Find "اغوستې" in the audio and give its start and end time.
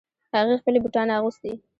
1.17-1.51